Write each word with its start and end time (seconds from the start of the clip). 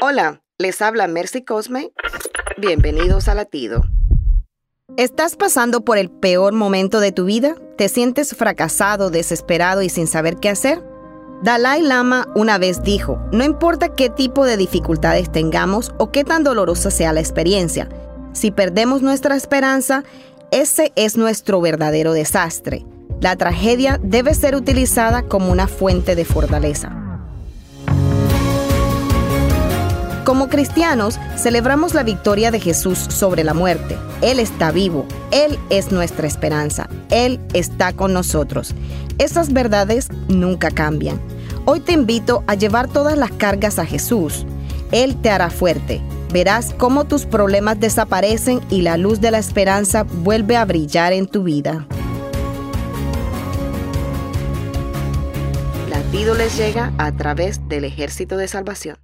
Hola, 0.00 0.42
les 0.58 0.80
habla 0.80 1.08
Mercy 1.08 1.44
Cosme. 1.44 1.90
Bienvenidos 2.56 3.26
a 3.26 3.34
Latido. 3.34 3.82
¿Estás 4.96 5.34
pasando 5.34 5.84
por 5.84 5.98
el 5.98 6.08
peor 6.08 6.52
momento 6.52 7.00
de 7.00 7.10
tu 7.10 7.24
vida? 7.24 7.56
¿Te 7.76 7.88
sientes 7.88 8.36
fracasado, 8.36 9.10
desesperado 9.10 9.82
y 9.82 9.88
sin 9.88 10.06
saber 10.06 10.36
qué 10.36 10.50
hacer? 10.50 10.84
Dalai 11.42 11.82
Lama 11.82 12.28
una 12.36 12.58
vez 12.58 12.82
dijo, 12.82 13.20
no 13.32 13.42
importa 13.42 13.94
qué 13.96 14.08
tipo 14.08 14.44
de 14.44 14.56
dificultades 14.56 15.32
tengamos 15.32 15.92
o 15.98 16.12
qué 16.12 16.22
tan 16.22 16.44
dolorosa 16.44 16.92
sea 16.92 17.12
la 17.12 17.20
experiencia, 17.20 17.88
si 18.32 18.52
perdemos 18.52 19.02
nuestra 19.02 19.34
esperanza, 19.34 20.04
ese 20.52 20.92
es 20.94 21.16
nuestro 21.16 21.60
verdadero 21.60 22.12
desastre. 22.12 22.86
La 23.20 23.34
tragedia 23.34 23.98
debe 24.00 24.32
ser 24.34 24.54
utilizada 24.54 25.22
como 25.22 25.50
una 25.50 25.66
fuente 25.66 26.14
de 26.14 26.24
fortaleza. 26.24 27.07
Como 30.28 30.50
cristianos, 30.50 31.18
celebramos 31.38 31.94
la 31.94 32.02
victoria 32.02 32.50
de 32.50 32.60
Jesús 32.60 32.98
sobre 32.98 33.44
la 33.44 33.54
muerte. 33.54 33.96
Él 34.20 34.40
está 34.40 34.70
vivo, 34.70 35.06
Él 35.30 35.58
es 35.70 35.90
nuestra 35.90 36.26
esperanza, 36.26 36.86
Él 37.08 37.40
está 37.54 37.94
con 37.94 38.12
nosotros. 38.12 38.74
Esas 39.16 39.54
verdades 39.54 40.08
nunca 40.28 40.70
cambian. 40.70 41.18
Hoy 41.64 41.80
te 41.80 41.92
invito 41.92 42.44
a 42.46 42.56
llevar 42.56 42.88
todas 42.88 43.16
las 43.16 43.30
cargas 43.30 43.78
a 43.78 43.86
Jesús. 43.86 44.44
Él 44.92 45.16
te 45.16 45.30
hará 45.30 45.48
fuerte. 45.48 46.02
Verás 46.30 46.74
cómo 46.76 47.06
tus 47.06 47.24
problemas 47.24 47.80
desaparecen 47.80 48.60
y 48.68 48.82
la 48.82 48.98
luz 48.98 49.22
de 49.22 49.30
la 49.30 49.38
esperanza 49.38 50.02
vuelve 50.02 50.58
a 50.58 50.66
brillar 50.66 51.14
en 51.14 51.26
tu 51.26 51.42
vida. 51.42 51.86
Latido 55.88 56.34
les 56.34 56.54
llega 56.58 56.92
a 56.98 57.12
través 57.12 57.66
del 57.66 57.84
ejército 57.84 58.36
de 58.36 58.46
salvación. 58.46 58.98